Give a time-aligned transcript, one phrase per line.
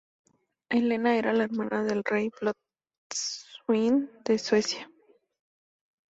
[0.71, 4.89] Helena era la hermana del rey Blot-Sven de Suecia.